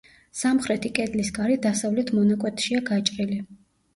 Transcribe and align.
სამხრეთი 0.37 0.89
კედლის 0.99 1.29
კარი 1.35 1.57
დასავლეთ 1.67 2.11
მონაკვეთშია 2.19 2.83
გაჭრილი. 2.91 3.37